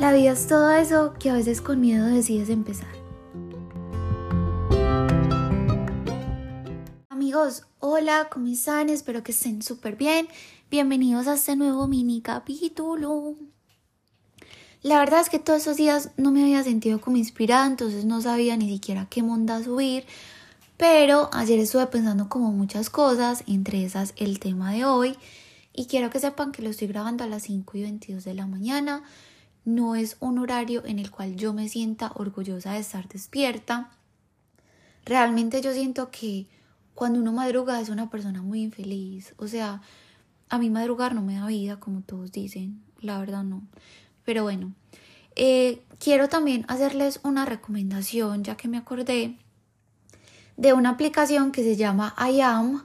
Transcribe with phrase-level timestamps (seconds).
[0.00, 2.88] La vida es todo eso que a veces con miedo decides empezar.
[7.10, 8.88] Amigos, hola, ¿cómo están?
[8.88, 10.26] Espero que estén súper bien.
[10.70, 13.34] Bienvenidos a este nuevo mini capítulo.
[14.80, 18.22] La verdad es que todos esos días no me había sentido como inspirada, entonces no
[18.22, 20.06] sabía ni siquiera qué monda subir.
[20.78, 25.14] Pero ayer estuve pensando como muchas cosas, entre esas el tema de hoy.
[25.74, 28.46] Y quiero que sepan que lo estoy grabando a las 5 y 22 de la
[28.46, 29.02] mañana
[29.64, 33.90] no es un horario en el cual yo me sienta orgullosa de estar despierta.
[35.04, 36.46] Realmente yo siento que
[36.94, 39.34] cuando uno madruga es una persona muy infeliz.
[39.36, 39.82] O sea,
[40.48, 42.82] a mí madrugar no me da vida, como todos dicen.
[43.00, 43.62] La verdad no.
[44.24, 44.72] Pero bueno,
[45.36, 49.36] eh, quiero también hacerles una recomendación, ya que me acordé
[50.56, 52.84] de una aplicación que se llama I Am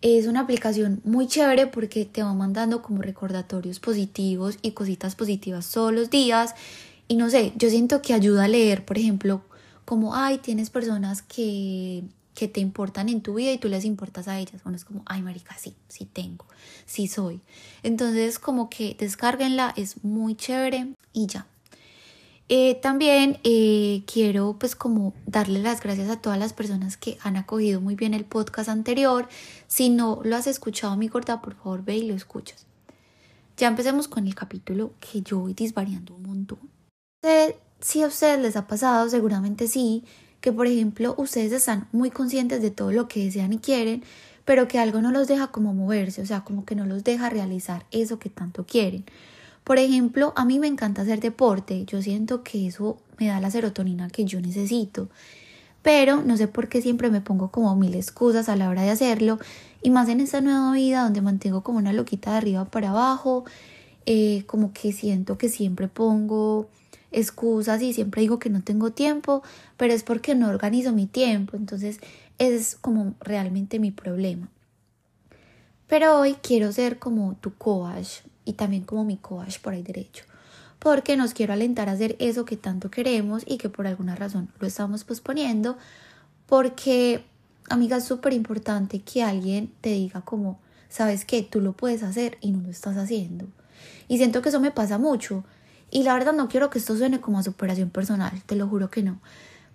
[0.00, 5.70] es una aplicación muy chévere porque te va mandando como recordatorios positivos y cositas positivas
[5.70, 6.54] todos los días.
[7.08, 9.42] Y no sé, yo siento que ayuda a leer, por ejemplo,
[9.84, 14.28] como, ay, tienes personas que, que te importan en tu vida y tú les importas
[14.28, 14.62] a ellas.
[14.62, 16.44] Bueno, es como, ay, marica, sí, sí tengo,
[16.86, 17.40] sí soy.
[17.82, 21.46] Entonces, como que descárguenla, es muy chévere y ya.
[22.50, 27.36] Eh, también eh, quiero pues como darle las gracias a todas las personas que han
[27.36, 29.28] acogido muy bien el podcast anterior.
[29.66, 32.66] Si no lo has escuchado, mi corta, por favor ve y lo escuchas.
[33.58, 36.58] Ya empecemos con el capítulo que yo voy disvariando un montón.
[37.80, 40.04] Si a ustedes les ha pasado, seguramente sí,
[40.40, 44.04] que por ejemplo ustedes están muy conscientes de todo lo que desean y quieren,
[44.44, 47.28] pero que algo no los deja como moverse, o sea, como que no los deja
[47.28, 49.04] realizar eso que tanto quieren.
[49.68, 53.50] Por ejemplo, a mí me encanta hacer deporte, yo siento que eso me da la
[53.50, 55.10] serotonina que yo necesito,
[55.82, 58.88] pero no sé por qué siempre me pongo como mil excusas a la hora de
[58.88, 59.38] hacerlo.
[59.82, 63.44] Y más en esta nueva vida donde mantengo como una loquita de arriba para abajo,
[64.06, 66.70] eh, como que siento que siempre pongo
[67.12, 69.42] excusas y siempre digo que no tengo tiempo,
[69.76, 72.00] pero es porque no organizo mi tiempo, entonces
[72.38, 74.48] es como realmente mi problema.
[75.88, 80.24] Pero hoy quiero ser como tu coach, y también como mi coach por ahí derecho.
[80.78, 84.48] Porque nos quiero alentar a hacer eso que tanto queremos y que por alguna razón
[84.58, 85.76] lo estamos posponiendo.
[86.46, 87.26] Porque,
[87.68, 92.38] amiga, es súper importante que alguien te diga como, sabes que tú lo puedes hacer
[92.40, 93.46] y no lo estás haciendo.
[94.08, 95.44] Y siento que eso me pasa mucho.
[95.90, 98.90] Y la verdad no quiero que esto suene como a superación personal, te lo juro
[98.90, 99.20] que no.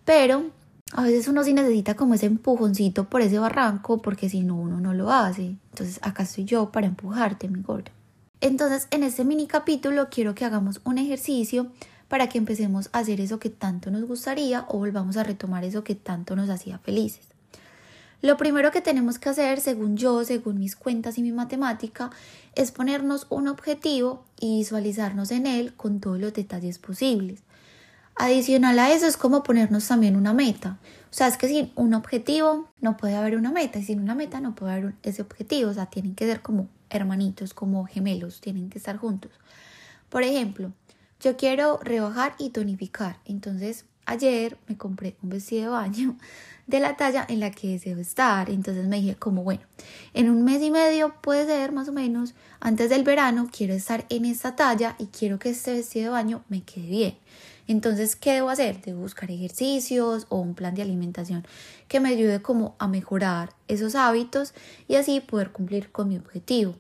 [0.03, 0.50] Pero
[0.94, 4.79] a veces uno sí necesita como ese empujoncito por ese barranco, porque si no, uno
[4.79, 5.57] no lo hace.
[5.72, 7.91] Entonces acá estoy yo para empujarte, mi gordo.
[8.44, 11.72] Entonces, en este mini capítulo quiero que hagamos un ejercicio
[12.09, 15.86] para que empecemos a hacer eso que tanto nos gustaría o volvamos a retomar eso
[15.86, 17.26] que tanto nos hacía felices.
[18.22, 22.09] Lo primero que tenemos que hacer, según yo, según mis cuentas y mi matemática,
[22.53, 27.44] es ponernos un objetivo y visualizarnos en él con todos los detalles posibles.
[28.16, 30.80] Adicional a eso es como ponernos también una meta.
[31.13, 34.16] O sea, es que sin un objetivo no puede haber una meta y sin una
[34.16, 35.69] meta no puede haber ese objetivo.
[35.69, 39.31] O sea, tienen que ser como hermanitos, como gemelos, tienen que estar juntos.
[40.09, 40.72] Por ejemplo,
[41.19, 43.18] yo quiero rebajar y tonificar.
[43.25, 46.18] Entonces, ayer me compré un vestido de baño
[46.66, 48.50] de la talla en la que deseo estar.
[48.50, 49.62] Entonces me dije como, bueno,
[50.16, 54.07] en un mes y medio puede ser más o menos, antes del verano quiero estar
[54.09, 57.18] en esta talla y quiero que este vestido de baño me quede bien.
[57.73, 58.79] Entonces, ¿qué debo hacer?
[58.84, 61.44] Debo buscar ejercicios o un plan de alimentación
[61.88, 64.53] que me ayude como a mejorar esos hábitos
[64.88, 66.75] y así poder cumplir con mi objetivo.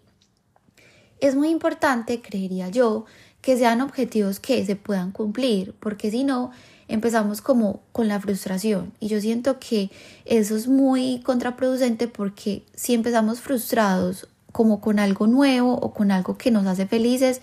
[1.19, 3.05] Es muy importante, creería yo,
[3.41, 6.51] que sean objetivos que se puedan cumplir, porque si no,
[6.87, 8.93] empezamos como con la frustración.
[8.99, 9.89] Y yo siento que
[10.25, 16.37] eso es muy contraproducente porque si empezamos frustrados como con algo nuevo o con algo
[16.37, 17.41] que nos hace felices,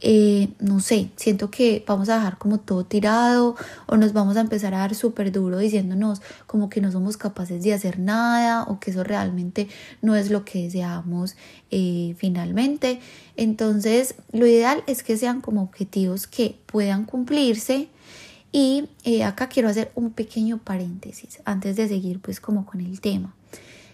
[0.00, 3.56] eh, no sé, siento que vamos a dejar como todo tirado
[3.86, 7.62] o nos vamos a empezar a dar súper duro diciéndonos como que no somos capaces
[7.62, 9.68] de hacer nada o que eso realmente
[10.02, 11.36] no es lo que deseamos
[11.70, 13.00] eh, finalmente.
[13.36, 17.88] Entonces, lo ideal es que sean como objetivos que puedan cumplirse.
[18.52, 23.00] Y eh, acá quiero hacer un pequeño paréntesis antes de seguir pues como con el
[23.00, 23.34] tema.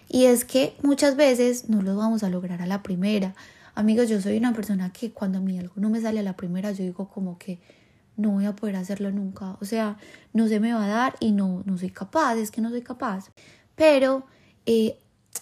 [0.07, 3.33] Y es que muchas veces no lo vamos a lograr a la primera
[3.73, 6.35] Amigos, yo soy una persona que cuando a mí algo no me sale a la
[6.35, 7.59] primera, yo digo como que
[8.17, 9.57] no voy a poder hacerlo nunca.
[9.61, 9.97] O sea,
[10.33, 12.81] no se me va a dar y no, no soy capaz, es que no soy
[12.81, 13.31] capaz.
[13.75, 14.25] Pero,
[14.65, 14.97] eh,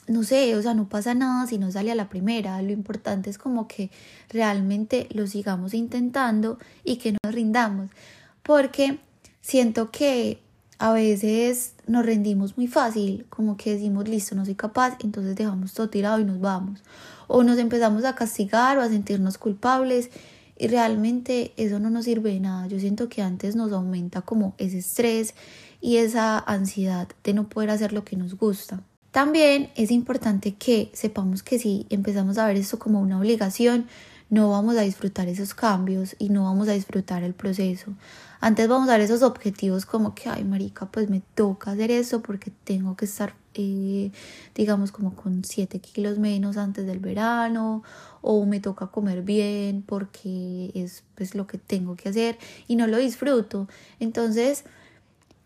[0.07, 2.61] no sé, o sea, no pasa nada si no sale a la primera.
[2.61, 3.91] Lo importante es como que
[4.29, 7.89] realmente lo sigamos intentando y que nos rindamos.
[8.43, 8.99] Porque
[9.41, 10.41] siento que
[10.79, 15.73] a veces nos rendimos muy fácil, como que decimos, listo, no soy capaz, entonces dejamos
[15.73, 16.81] todo tirado y nos vamos
[17.29, 20.09] o nos empezamos a castigar o a sentirnos culpables
[20.57, 22.67] y realmente eso no nos sirve de nada.
[22.67, 25.35] Yo siento que antes nos aumenta como ese estrés
[25.79, 28.81] y esa ansiedad de no poder hacer lo que nos gusta.
[29.11, 33.87] También es importante que sepamos que si empezamos a ver esto como una obligación,
[34.29, 37.93] no vamos a disfrutar esos cambios y no vamos a disfrutar el proceso.
[38.41, 42.21] Antes vamos a dar esos objetivos como que, ay, marica, pues me toca hacer eso
[42.21, 44.11] porque tengo que estar, eh,
[44.55, 47.83] digamos, como con 7 kilos menos antes del verano
[48.21, 52.37] o me toca comer bien porque es pues lo que tengo que hacer
[52.67, 53.67] y no lo disfruto.
[53.99, 54.63] Entonces,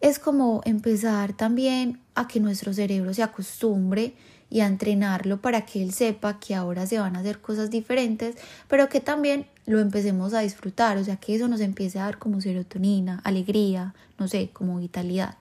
[0.04, 4.14] es como empezar también a que nuestro cerebro se acostumbre
[4.50, 8.36] y a entrenarlo para que él sepa que ahora se van a hacer cosas diferentes,
[8.68, 12.18] pero que también lo empecemos a disfrutar, o sea, que eso nos empiece a dar
[12.18, 15.38] como serotonina, alegría, no sé, como vitalidad.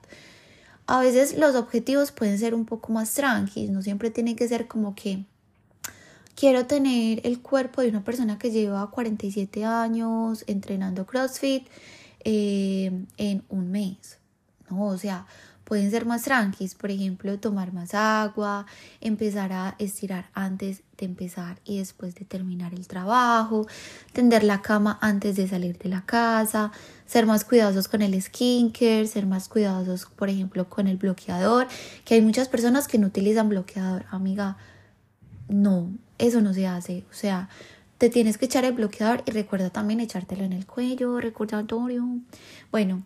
[0.87, 4.69] A veces los objetivos pueden ser un poco más tranquilos, no siempre tiene que ser
[4.69, 5.25] como que
[6.37, 11.67] quiero tener el cuerpo de una persona que lleva 47 años entrenando CrossFit
[12.23, 14.22] eh, en un mes
[14.81, 15.27] o sea,
[15.65, 18.67] pueden ser más tranquis, por ejemplo, tomar más agua,
[19.01, 23.67] empezar a estirar antes de empezar y después de terminar el trabajo,
[24.13, 26.73] tender la cama antes de salir de la casa,
[27.07, 31.69] ser más cuidadosos con el skincare, ser más cuidadosos, por ejemplo, con el bloqueador,
[32.05, 34.57] que hay muchas personas que no utilizan bloqueador, amiga,
[35.49, 37.49] no, eso no se hace, o sea,
[37.99, 42.05] te tienes que echar el bloqueador y recuerda también echártelo en el cuello, recordatorio.
[42.73, 43.05] Bueno,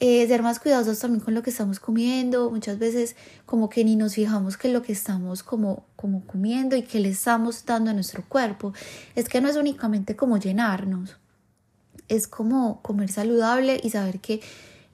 [0.00, 3.96] eh, ser más cuidadosos también con lo que estamos comiendo, muchas veces como que ni
[3.96, 7.94] nos fijamos que lo que estamos como, como comiendo y que le estamos dando a
[7.94, 8.72] nuestro cuerpo,
[9.14, 11.16] es que no es únicamente como llenarnos,
[12.08, 14.40] es como comer saludable y saber que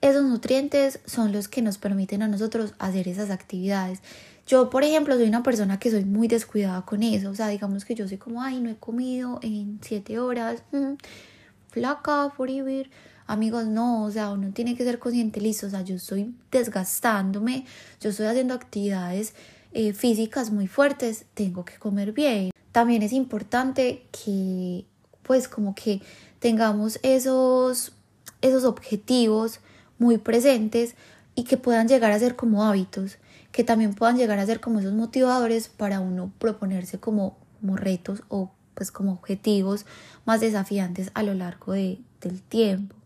[0.00, 4.00] esos nutrientes son los que nos permiten a nosotros hacer esas actividades.
[4.46, 7.30] Yo, por ejemplo, soy una persona que soy muy descuidada con eso.
[7.30, 10.94] O sea, digamos que yo soy como, ay, no he comido en siete horas, mm,
[11.70, 12.90] flaca, forever.
[13.30, 17.64] Amigos, no, o sea, uno tiene que ser consciente, listo, o sea, yo estoy desgastándome,
[18.00, 19.34] yo estoy haciendo actividades
[19.72, 22.50] eh, físicas muy fuertes, tengo que comer bien.
[22.72, 24.84] También es importante que,
[25.22, 26.02] pues, como que
[26.40, 27.92] tengamos esos,
[28.40, 29.60] esos objetivos
[30.00, 30.96] muy presentes
[31.36, 33.18] y que puedan llegar a ser como hábitos,
[33.52, 38.24] que también puedan llegar a ser como esos motivadores para uno proponerse como, como retos
[38.28, 39.86] o pues como objetivos
[40.24, 42.99] más desafiantes a lo largo de, del tiempo.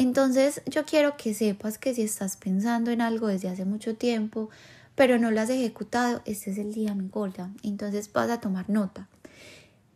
[0.00, 4.48] Entonces yo quiero que sepas que si estás pensando en algo desde hace mucho tiempo,
[4.94, 7.50] pero no lo has ejecutado, este es el día, mi gorda.
[7.62, 9.10] Entonces vas a tomar nota.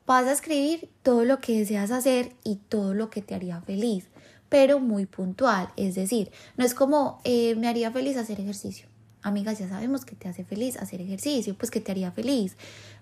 [0.06, 4.05] Vas a escribir todo lo que deseas hacer y todo lo que te haría feliz,
[4.51, 5.71] pero muy puntual.
[5.79, 8.87] Es decir, no es como eh, me haría feliz hacer ejercicio.
[9.23, 12.59] Amigas, ya sabemos que te hace feliz hacer ejercicio, pues que te haría feliz.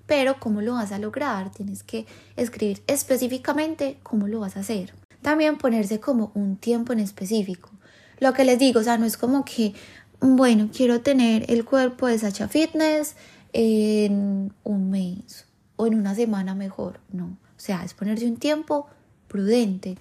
[0.07, 1.51] Pero ¿cómo lo vas a lograr?
[1.51, 2.07] Tienes que
[2.37, 7.71] escribir específicamente cómo lo vas a hacer también ponerse como un tiempo en específico.
[8.19, 9.75] Lo que les digo, o sea, no es como que,
[10.21, 13.17] bueno, quiero tener el cuerpo de Sacha Fitness
[13.53, 15.47] en un mes
[15.77, 17.25] o en una semana mejor, no.
[17.27, 18.87] O sea, es ponerse un tiempo
[19.29, 19.97] prudente.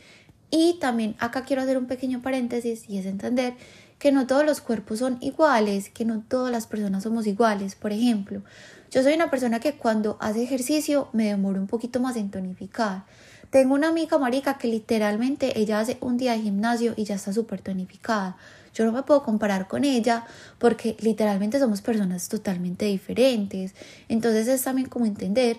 [0.50, 3.53] Y también acá quiero hacer un pequeño paréntesis y es entender
[3.97, 7.75] que no todos los cuerpos son iguales, que no todas las personas somos iguales.
[7.75, 8.41] Por ejemplo,
[8.89, 13.06] yo soy una persona que cuando hace ejercicio me demoro un poquito más en tonificar.
[13.51, 17.34] Tengo una amiga marica que literalmente ella hace un día de gimnasio y ya está
[17.34, 18.38] súper tonificada.
[18.74, 20.25] Yo no me puedo comparar con ella
[20.58, 23.75] porque literalmente somos personas totalmente diferentes.
[24.08, 25.58] Entonces es también como entender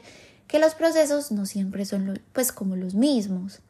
[0.48, 3.60] que los procesos no siempre son pues como los mismos.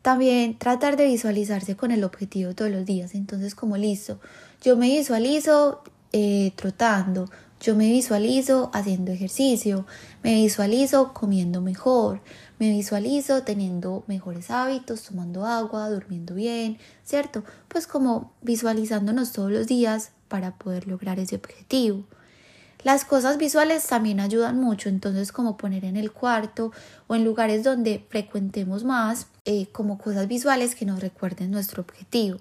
[0.00, 3.14] También tratar de visualizarse con el objetivo todos los días.
[3.14, 4.20] Entonces como listo,
[4.62, 7.28] yo me visualizo eh, trotando,
[7.60, 9.86] yo me visualizo haciendo ejercicio,
[10.22, 12.20] me visualizo comiendo mejor,
[12.58, 17.44] me visualizo teniendo mejores hábitos, tomando agua, durmiendo bien, ¿cierto?
[17.68, 22.04] Pues como visualizándonos todos los días para poder lograr ese objetivo.
[22.82, 26.72] Las cosas visuales también ayudan mucho, entonces como poner en el cuarto
[27.08, 32.38] o en lugares donde frecuentemos más eh, como cosas visuales que nos recuerden nuestro objetivo.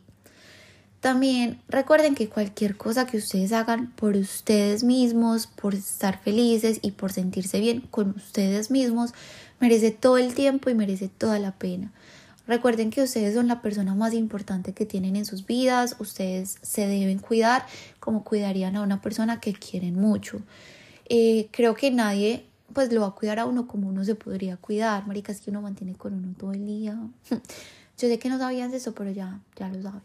[1.00, 6.92] También recuerden que cualquier cosa que ustedes hagan por ustedes mismos, por estar felices y
[6.92, 9.14] por sentirse bien con ustedes mismos,
[9.60, 11.92] merece todo el tiempo y merece toda la pena.
[12.48, 16.86] Recuerden que ustedes son la persona más importante que tienen en sus vidas, ustedes se
[16.86, 17.66] deben cuidar
[18.00, 20.42] como cuidarían a una persona que quieren mucho.
[21.10, 24.58] Eh, creo que nadie pues lo va a cuidar a uno como uno se podría
[24.58, 27.00] cuidar, maricas que uno mantiene con uno todo el día.
[27.30, 30.04] Yo sé que no sabían eso, pero ya, ya lo sabes.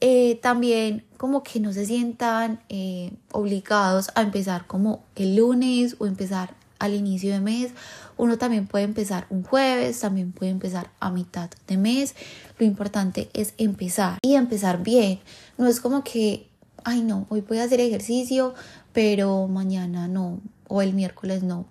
[0.00, 6.06] Eh, también como que no se sientan eh, obligados a empezar como el lunes o
[6.06, 7.72] empezar al inicio de mes,
[8.16, 12.14] uno también puede empezar un jueves, también puede empezar a mitad de mes.
[12.58, 15.20] Lo importante es empezar y empezar bien.
[15.56, 16.48] No es como que,
[16.84, 18.54] ay no, hoy voy a hacer ejercicio,
[18.92, 21.66] pero mañana no, o el miércoles no.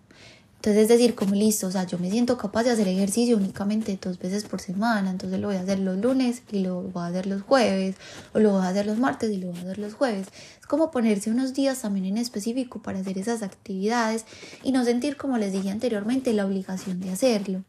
[0.68, 3.98] Entonces es decir, como listo, o sea, yo me siento capaz de hacer ejercicio únicamente
[4.02, 7.06] dos veces por semana, entonces lo voy a hacer los lunes y lo voy a
[7.06, 7.96] hacer los jueves,
[8.34, 10.28] o lo voy a hacer los martes y lo voy a hacer los jueves.
[10.60, 14.26] Es como ponerse unos días también en específico para hacer esas actividades
[14.62, 17.64] y no sentir, como les dije anteriormente, la obligación de hacerlo.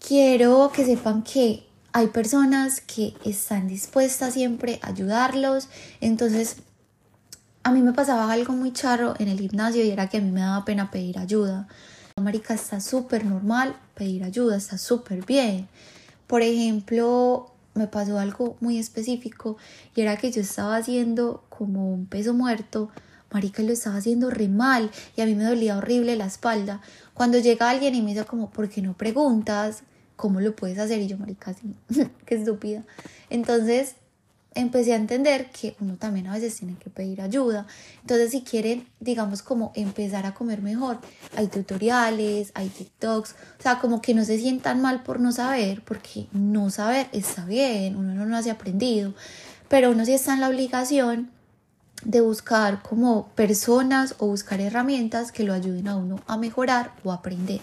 [0.00, 5.68] Quiero que sepan que hay personas que están dispuestas siempre a ayudarlos,
[6.00, 6.56] entonces
[7.68, 10.30] a mí me pasaba algo muy charro en el gimnasio y era que a mí
[10.30, 11.68] me daba pena pedir ayuda.
[12.18, 15.68] Marica, está súper normal pedir ayuda, está súper bien.
[16.26, 19.58] Por ejemplo, me pasó algo muy específico
[19.94, 22.88] y era que yo estaba haciendo como un peso muerto.
[23.30, 26.80] Marica lo estaba haciendo re mal y a mí me dolía horrible la espalda.
[27.12, 29.82] Cuando llega alguien y me dice como, ¿por qué no preguntas
[30.16, 31.02] cómo lo puedes hacer?
[31.02, 31.74] Y yo, marica, sí,
[32.24, 32.84] qué estúpida.
[33.28, 33.96] Entonces
[34.54, 37.66] empecé a entender que uno también a veces tiene que pedir ayuda.
[38.00, 40.98] Entonces, si quieren, digamos, como empezar a comer mejor,
[41.36, 45.82] hay tutoriales, hay TikToks, o sea, como que no se sientan mal por no saber,
[45.84, 49.14] porque no saber está bien, uno no lo hace aprendido,
[49.68, 51.30] pero uno sí está en la obligación
[52.04, 57.12] de buscar como personas o buscar herramientas que lo ayuden a uno a mejorar o
[57.12, 57.60] aprender.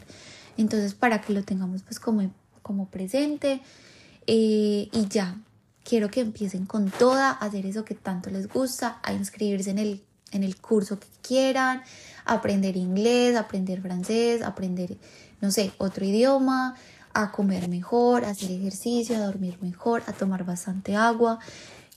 [0.58, 2.30] Entonces, para que lo tengamos pues como,
[2.62, 3.62] como presente
[4.28, 5.36] eh, y ya,
[5.86, 9.78] quiero que empiecen con toda a hacer eso que tanto les gusta, a inscribirse en
[9.78, 11.84] el, en el curso que quieran,
[12.26, 14.98] aprender inglés, aprender francés, aprender,
[15.40, 16.76] no sé, otro idioma,
[17.14, 21.40] a comer mejor, a hacer ejercicio, a dormir mejor, a tomar bastante agua.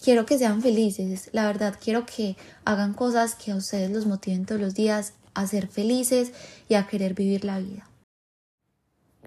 [0.00, 4.45] Quiero que sean felices, la verdad, quiero que hagan cosas que a ustedes los motiven
[4.45, 6.33] todos los días a ser felices
[6.68, 7.88] y a querer vivir la vida.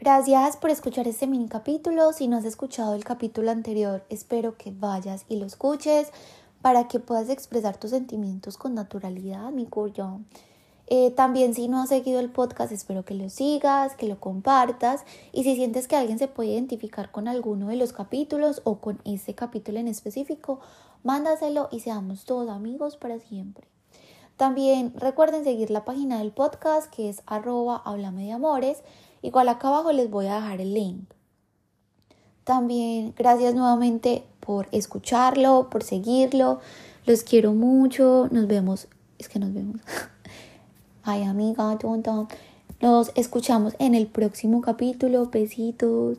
[0.03, 2.11] Gracias por escuchar este mini capítulo.
[2.11, 6.07] Si no has escuchado el capítulo anterior, espero que vayas y lo escuches
[6.63, 10.21] para que puedas expresar tus sentimientos con naturalidad, mi cuyo.
[10.87, 15.03] Eh, también si no has seguido el podcast, espero que lo sigas, que lo compartas
[15.33, 18.99] y si sientes que alguien se puede identificar con alguno de los capítulos o con
[19.05, 20.61] este capítulo en específico,
[21.03, 23.67] mándaselo y seamos todos amigos para siempre.
[24.35, 28.81] También recuerden seguir la página del podcast que es arroba hablame de amores
[29.21, 31.03] Igual acá abajo les voy a dejar el link.
[32.43, 36.59] También gracias nuevamente por escucharlo, por seguirlo.
[37.05, 38.27] Los quiero mucho.
[38.31, 38.87] Nos vemos.
[39.19, 39.79] Es que nos vemos.
[41.03, 41.77] Ay, amiga.
[42.81, 45.27] Nos escuchamos en el próximo capítulo.
[45.27, 46.17] Besitos.